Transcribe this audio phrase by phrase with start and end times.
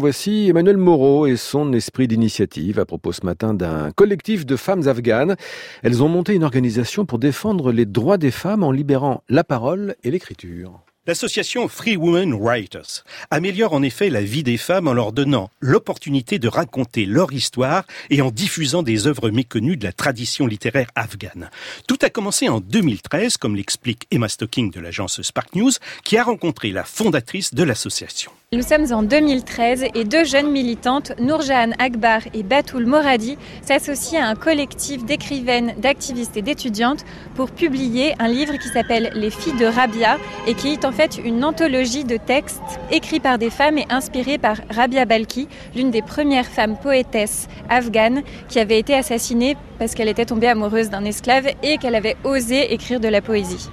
[0.00, 4.86] Voici Emmanuel Moreau et son esprit d'initiative à propos ce matin d'un collectif de femmes
[4.86, 5.34] afghanes.
[5.82, 9.96] Elles ont monté une organisation pour défendre les droits des femmes en libérant la parole
[10.04, 10.78] et l'écriture.
[11.08, 16.38] L'association Free Women Writers améliore en effet la vie des femmes en leur donnant l'opportunité
[16.38, 21.50] de raconter leur histoire et en diffusant des œuvres méconnues de la tradition littéraire afghane.
[21.88, 25.72] Tout a commencé en 2013, comme l'explique Emma Stocking de l'agence Spark News,
[26.04, 28.30] qui a rencontré la fondatrice de l'association.
[28.54, 34.26] Nous sommes en 2013 et deux jeunes militantes, Nourjahan Akbar et Batoul Moradi, s'associent à
[34.26, 39.66] un collectif d'écrivaines, d'activistes et d'étudiantes pour publier un livre qui s'appelle Les filles de
[39.66, 40.16] Rabia
[40.46, 44.38] et qui est en fait une anthologie de textes écrits par des femmes et inspirés
[44.38, 45.46] par Rabia Balki,
[45.76, 50.88] l'une des premières femmes poétesses afghanes qui avait été assassinée parce qu'elle était tombée amoureuse
[50.88, 53.68] d'un esclave et qu'elle avait osé écrire de la poésie.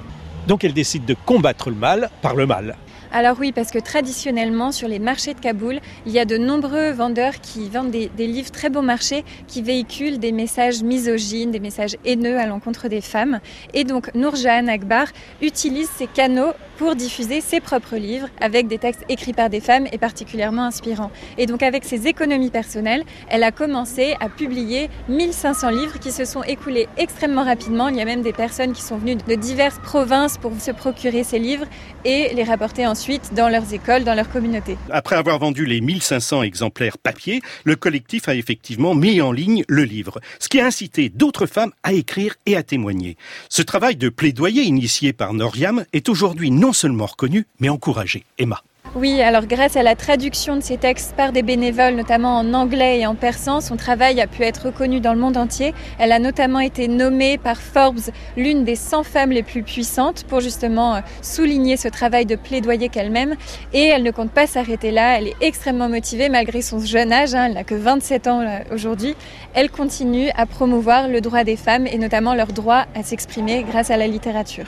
[0.49, 2.75] Donc elle décide de combattre le mal par le mal.
[3.17, 6.91] Alors oui, parce que traditionnellement, sur les marchés de Kaboul, il y a de nombreux
[6.91, 11.95] vendeurs qui vendent des, livres très bon marché, qui véhiculent des messages misogynes, des messages
[12.03, 13.39] haineux à l'encontre des femmes.
[13.73, 15.07] Et donc, Nourjahan Akbar
[15.41, 19.87] utilise ces canaux pour diffuser ses propres livres avec des textes écrits par des femmes
[19.91, 21.11] et particulièrement inspirants.
[21.37, 26.25] Et donc, avec ses économies personnelles, elle a commencé à publier 1500 livres qui se
[26.25, 27.87] sont écoulés extrêmement rapidement.
[27.87, 31.23] Il y a même des personnes qui sont venues de diverses provinces pour se procurer
[31.23, 31.65] ces livres
[32.03, 34.77] et les rapporter ensuite dans leurs écoles, dans leur communauté.
[34.89, 39.83] Après avoir vendu les 1500 exemplaires papier, le collectif a effectivement mis en ligne le
[39.83, 43.17] livre, ce qui a incité d'autres femmes à écrire et à témoigner.
[43.49, 48.25] Ce travail de plaidoyer initié par Noriam est aujourd'hui non seulement reconnu, mais encouragé.
[48.37, 48.61] Emma.
[48.97, 53.01] Oui, alors grâce à la traduction de ces textes par des bénévoles, notamment en anglais
[53.01, 55.73] et en persan, son travail a pu être reconnu dans le monde entier.
[55.99, 57.99] Elle a notamment été nommée par Forbes
[58.37, 62.87] l'une des 100 femmes les plus puissantes pour justement euh, souligner ce travail de plaidoyer
[62.87, 63.35] qu'elle-même.
[63.73, 65.17] Et elle ne compte pas s'arrêter là.
[65.17, 67.35] Elle est extrêmement motivée malgré son jeune âge.
[67.35, 67.47] Hein.
[67.47, 69.17] elle n'a que 27 ans aujourd'hui.
[69.53, 73.91] Elle continue à promouvoir le droit des femmes et notamment leur droit à s'exprimer grâce
[73.91, 74.67] à la littérature.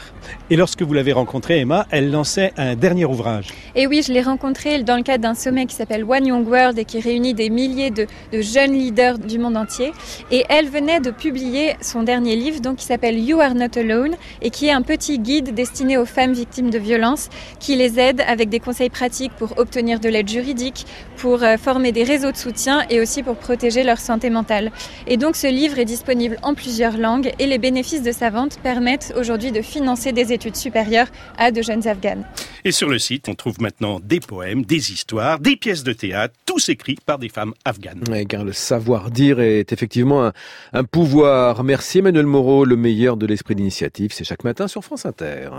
[0.50, 3.48] Et lorsque vous l'avez rencontrée, Emma, elle lançait un dernier ouvrage.
[3.74, 6.80] Et oui, je l'ai rencontrée dans le cadre d'un sommet qui s'appelle One Young World
[6.80, 9.92] et qui réunit des milliers de, jeunes leaders du monde entier.
[10.32, 14.16] Et elle venait de publier son dernier livre, donc qui s'appelle You Are Not Alone,
[14.42, 17.30] et qui est un petit guide destiné aux femmes victimes de violences,
[17.60, 21.92] qui les aide avec des conseils pratiques pour obtenir de l'aide juridique, pour euh, former
[21.92, 24.72] des réseaux de soutien et aussi pour protéger leur santé mentale.
[25.06, 28.58] Et donc ce livre est disponible en plusieurs langues et les bénéfices de sa vente
[28.64, 31.08] permettent aujourd'hui de financer des études supérieures
[31.38, 32.26] à de jeunes Afghanes.
[32.66, 36.34] Et sur le site, on trouve maintenant des poèmes, des histoires, des pièces de théâtre,
[36.46, 38.04] tous écrits par des femmes afghanes.
[38.28, 40.34] car le savoir-dire est effectivement un,
[40.74, 41.64] un pouvoir.
[41.64, 44.12] Merci Emmanuel Moreau, le meilleur de l'esprit d'initiative.
[44.14, 45.50] C'est chaque matin sur France Inter.